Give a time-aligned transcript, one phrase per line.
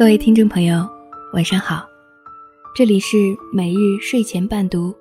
[0.00, 0.88] 各位听众朋友，
[1.34, 1.86] 晚上好，
[2.74, 3.18] 这里是
[3.52, 4.94] 每日睡前伴读，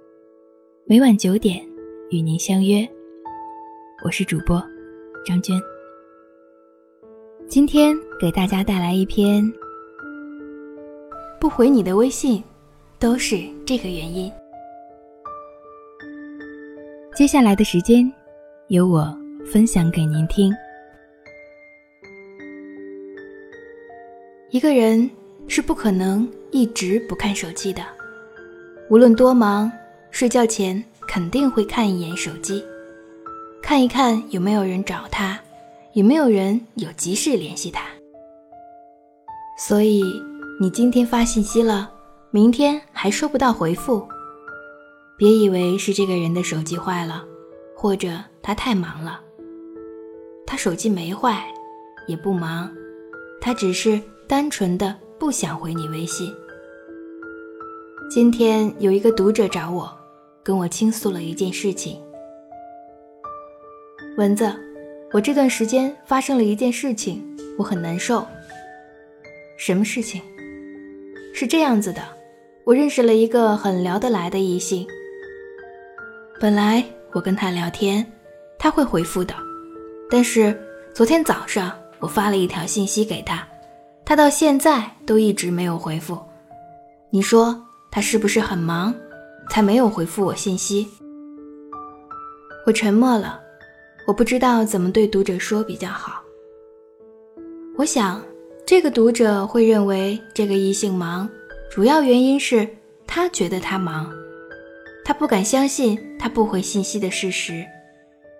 [0.85, 1.65] 每晚九点
[2.09, 2.85] 与您相约，
[4.03, 4.61] 我是主播
[5.25, 5.57] 张娟。
[7.47, 9.41] 今天给大家带来一篇，
[11.39, 12.43] 不回你的微信，
[12.99, 14.29] 都是这个原因。
[17.15, 18.11] 接下来的时间，
[18.67, 19.17] 由我
[19.49, 20.53] 分享给您听。
[24.51, 25.07] 一个人
[25.47, 27.83] 是不可能一直不看手机的，
[28.89, 29.71] 无论多忙，
[30.09, 32.63] 睡觉前肯定会看一眼手机，
[33.61, 35.39] 看一看有没有人找他，
[35.93, 37.83] 有没有人有急事联系他。
[39.55, 40.01] 所以
[40.59, 41.91] 你今天发信息了，
[42.31, 44.07] 明天还收不到回复，
[45.15, 47.23] 别以为是这个人的手机坏了，
[47.75, 49.21] 或者他太忙了。
[50.47, 51.45] 他手机没坏，
[52.07, 52.67] 也不忙，
[53.39, 54.01] 他只是。
[54.29, 56.31] 单纯的不想回你微信。
[58.11, 59.91] 今天有一个读者找我，
[60.43, 61.99] 跟我倾诉了一件事情。
[64.17, 64.53] 蚊子，
[65.13, 67.25] 我这段时间发生了一件事情，
[67.57, 68.23] 我很难受。
[69.57, 70.21] 什么事情？
[71.33, 72.03] 是这样子的，
[72.65, 74.85] 我认识了一个很聊得来的异性。
[76.39, 78.05] 本来我跟他聊天，
[78.59, 79.33] 他会回复的，
[80.07, 80.55] 但是
[80.93, 83.43] 昨天早上我发了一条信息给他。
[84.09, 86.17] 他到现在都一直没有回复，
[87.11, 88.91] 你说他是不是很忙，
[89.51, 90.87] 才没有回复我信息？
[92.65, 93.39] 我沉默了，
[94.07, 96.23] 我不知道怎么对读者说比较好。
[97.77, 98.19] 我想，
[98.65, 101.29] 这个读者会认为这个异性忙，
[101.69, 102.67] 主要原因是
[103.05, 104.11] 他觉得他忙，
[105.05, 107.63] 他不敢相信他不回信息的事实，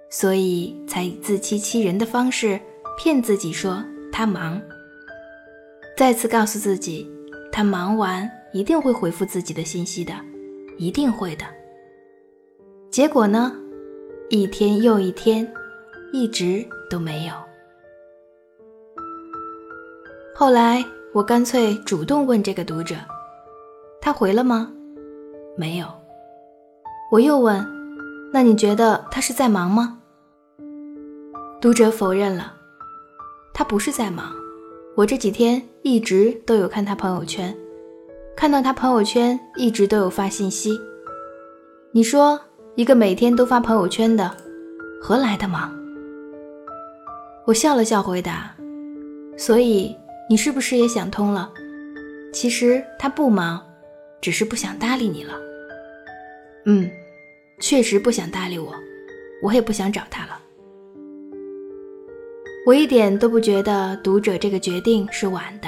[0.10, 2.60] 所以才以自欺欺人的方式
[2.98, 4.60] 骗自己说他忙。
[6.00, 7.06] 再次告诉自己，
[7.52, 10.14] 他忙完一定会回复自己的信息的，
[10.78, 11.44] 一定会的。
[12.90, 13.54] 结果呢，
[14.30, 15.46] 一天又一天，
[16.14, 17.34] 一直都没有。
[20.34, 20.82] 后来
[21.14, 22.96] 我干脆主动问这个读者，
[24.00, 24.72] 他回了吗？
[25.58, 25.88] 没有。
[27.12, 27.62] 我又问，
[28.32, 30.00] 那你觉得他是在忙吗？
[31.60, 32.54] 读者否认了，
[33.54, 34.34] 他不是在忙。
[35.00, 37.56] 我这几天一直都有看他朋友圈，
[38.36, 40.78] 看到他朋友圈一直都有发信息。
[41.94, 42.38] 你说
[42.76, 44.30] 一个每天都发朋友圈的，
[45.02, 45.74] 何来的忙？
[47.46, 48.54] 我笑了笑回答
[49.40, 49.96] ：“所以
[50.30, 51.50] 你是不是也想通了？
[52.34, 53.66] 其实他不忙，
[54.20, 55.34] 只是不想搭理你了。”
[56.68, 56.92] 嗯，
[57.62, 58.76] 确实不想搭理我，
[59.42, 60.39] 我也不想找他了。
[62.66, 65.68] 我一点都不觉得读者这个决定是晚的，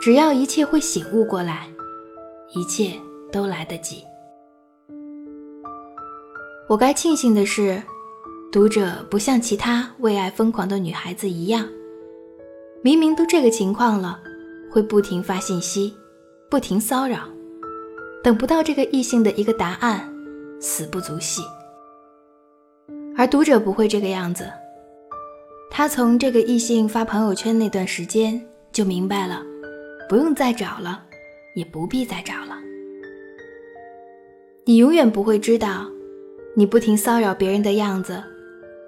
[0.00, 1.66] 只要一切会醒悟过来，
[2.54, 2.92] 一切
[3.32, 4.04] 都来得及。
[6.68, 7.82] 我该庆幸的是，
[8.52, 11.66] 读者不像其他为爱疯狂的女孩子一样，
[12.82, 14.20] 明明都这个情况了，
[14.70, 15.96] 会不停发信息，
[16.48, 17.20] 不停骚扰，
[18.22, 20.08] 等不到这个异性的一个答案，
[20.60, 21.42] 死不足惜。
[23.16, 24.48] 而读者不会这个样子。
[25.70, 28.40] 他从这个异性发朋友圈那段时间
[28.72, 29.42] 就明白了，
[30.08, 31.02] 不用再找了，
[31.54, 32.56] 也不必再找了。
[34.64, 35.86] 你永远不会知道，
[36.54, 38.22] 你不停骚扰别人的样子，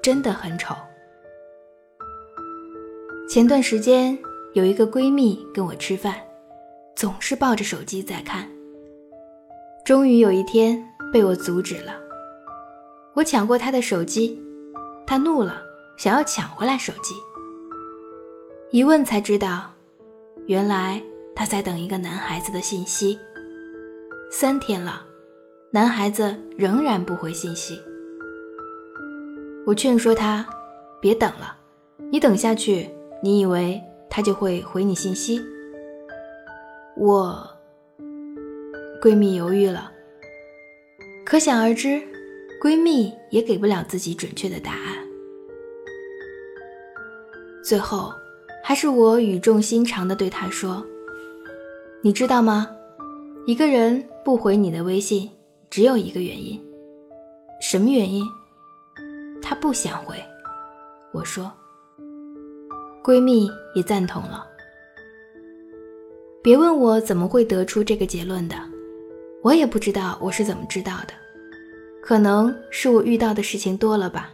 [0.02, 0.74] 真的很丑。
[3.28, 4.18] 前段时间
[4.54, 6.14] 有一个闺蜜跟我吃饭，
[6.96, 8.48] 总是抱着手机在看。
[9.84, 11.94] 终于有一天被我阻止了，
[13.14, 14.42] 我抢过她的手机，
[15.06, 15.67] 她怒了。
[15.98, 17.16] 想要抢回来手机，
[18.70, 19.68] 一问才知道，
[20.46, 21.02] 原来
[21.34, 23.18] 他在等一个男孩子的信息。
[24.30, 25.04] 三天了，
[25.72, 27.82] 男孩子仍然不回信息。
[29.66, 30.48] 我劝说他
[31.00, 31.56] 别等了，
[32.12, 32.88] 你等下去，
[33.20, 35.40] 你以为他就会回你信息？
[36.96, 37.44] 我
[39.02, 39.90] 闺蜜犹豫了，
[41.26, 42.00] 可想而知，
[42.62, 45.07] 闺蜜也给不了自己准确的答案。
[47.68, 48.10] 最后，
[48.64, 50.82] 还是我语重心长地对他说
[52.00, 52.66] ：“你知道吗？
[53.44, 55.30] 一个人不回你的微信，
[55.68, 56.58] 只有一个原因。
[57.60, 58.24] 什么原因？
[59.42, 60.16] 他不想回。”
[61.12, 61.52] 我说。
[63.04, 64.46] 闺蜜也赞同了。
[66.42, 68.56] 别问我怎么会得出这个结论的，
[69.42, 71.12] 我也不知道我是怎么知道的。
[72.02, 74.30] 可能是我遇到的事情多了吧，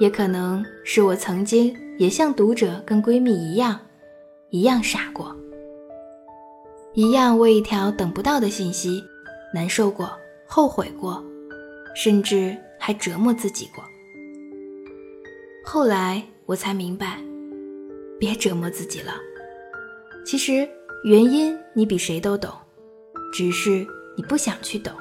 [0.00, 1.76] 也可能是我曾经。
[1.98, 3.78] 也像读者跟闺蜜一样，
[4.50, 5.36] 一样傻过。
[6.94, 9.02] 一样为一条等不到的信息
[9.52, 10.10] 难受过、
[10.46, 11.22] 后悔过，
[11.96, 13.84] 甚至还折磨自己过。
[15.64, 17.18] 后来我才明白，
[18.18, 19.14] 别折磨自己了。
[20.24, 20.68] 其实
[21.04, 22.50] 原因你比谁都懂，
[23.32, 23.84] 只是
[24.16, 24.92] 你不想去懂。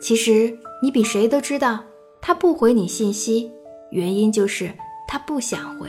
[0.00, 1.84] 其实你比谁都知道，
[2.20, 3.50] 他不回你信息，
[3.90, 4.72] 原因就是
[5.14, 5.88] 他不想回。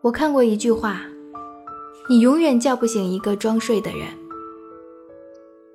[0.00, 1.02] 我看过一句话。
[2.08, 4.08] 你永远叫不醒一个装睡的人。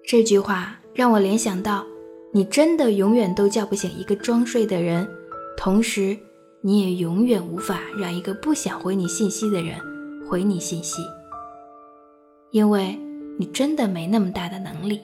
[0.03, 1.85] 这句话让我联想到，
[2.33, 5.07] 你真的永远都叫不醒一个装睡的人，
[5.55, 6.17] 同时
[6.61, 9.79] 你也永远无法让一个不想回你信息的人
[10.27, 11.03] 回你信息，
[12.49, 12.99] 因为
[13.37, 14.99] 你真的没那么大的能力。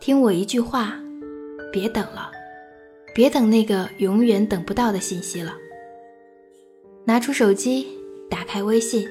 [0.00, 1.00] 听我一句话，
[1.72, 2.30] 别等了，
[3.16, 5.54] 别等那个永远等不到的信息了，
[7.06, 7.88] 拿出手机。
[8.28, 9.08] 打开微信，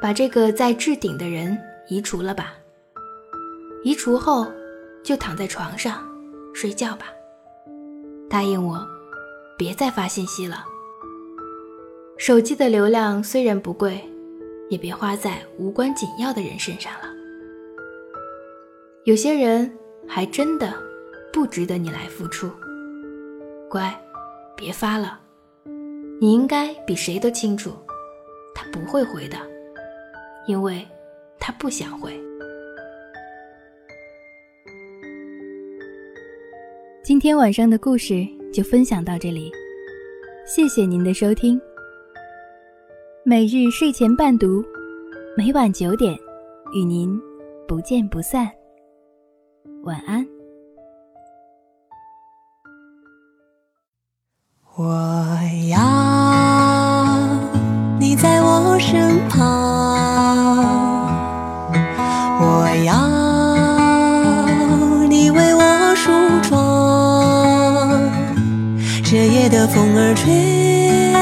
[0.00, 1.58] 把这个在置顶的人
[1.88, 2.54] 移除了吧。
[3.82, 4.46] 移除后，
[5.02, 6.02] 就躺在床上
[6.54, 7.06] 睡觉吧。
[8.30, 8.80] 答应我，
[9.58, 10.64] 别再发信息了。
[12.16, 14.00] 手机的流量虽然不贵，
[14.70, 17.10] 也别花在无关紧要的人身上了。
[19.04, 19.70] 有些人
[20.06, 20.72] 还真的
[21.30, 22.50] 不值得你来付出。
[23.70, 23.94] 乖，
[24.56, 25.20] 别发了。
[26.20, 27.72] 你应该比谁都清楚。
[28.54, 29.36] 他不会回的，
[30.48, 30.84] 因为
[31.38, 32.12] 他不想回。
[37.04, 39.50] 今天晚上的故事就分享到这里，
[40.44, 41.60] 谢谢您的收听。
[43.24, 44.64] 每日睡前伴读，
[45.36, 46.18] 每晚九点
[46.74, 47.18] 与您
[47.66, 48.50] 不见不散。
[49.84, 50.37] 晚安。
[54.78, 54.94] 我
[55.66, 55.76] 要
[57.98, 58.14] 你。
[58.14, 59.44] 在我身旁，
[62.40, 62.94] 我要
[65.08, 66.12] 你为我梳
[66.48, 68.00] 妆。
[69.02, 71.12] 这夜的风儿吹，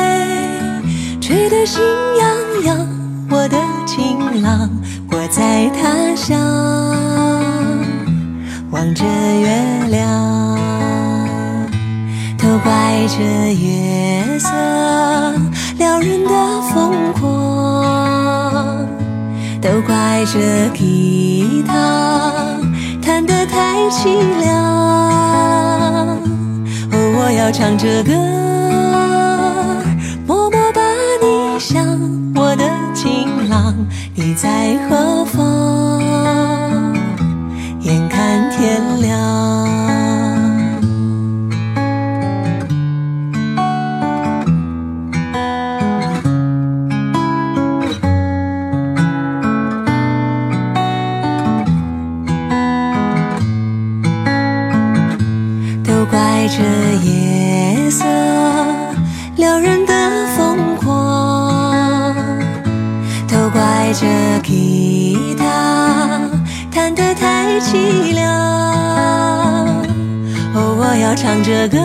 [1.19, 1.83] 吹得心
[2.19, 2.29] 痒
[2.65, 2.87] 痒。
[3.31, 3.57] 我的
[3.87, 4.69] 情郎，
[5.11, 6.39] 我在他乡，
[8.71, 9.49] 望着月
[9.89, 10.59] 亮，
[12.57, 12.73] 都怪
[13.07, 14.49] 这月色
[15.77, 16.31] 撩人的。
[16.73, 18.87] 疯狂，
[19.61, 22.59] 都怪这吉他
[23.03, 24.55] 弹得太凄凉。
[26.93, 28.13] 哦，我要唱着歌，
[67.61, 68.25] 凄凉。
[70.55, 71.79] 哦，我要唱着歌，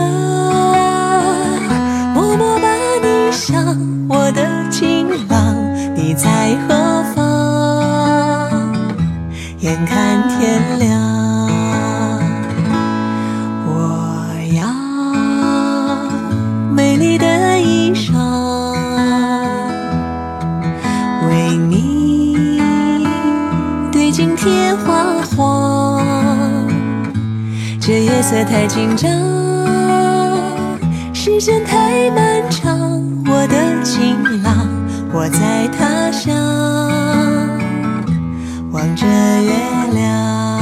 [2.13, 2.67] 默默把
[3.01, 5.55] 你想，我的情郎，
[5.95, 7.21] 你在何方？
[9.59, 11.30] 眼看天亮。
[28.61, 29.09] 太紧张，
[31.15, 33.01] 时间太漫长。
[33.25, 34.67] 我的情郎，
[35.11, 36.37] 我在他乡，
[38.71, 39.51] 望着月
[39.95, 40.60] 亮。